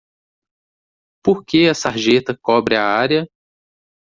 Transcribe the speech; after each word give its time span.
Por 1.23 1.45
que 1.45 1.69
a 1.69 1.75
sarjeta 1.75 2.35
cobre 2.35 2.75
a 2.75 2.83
área? 2.83 3.29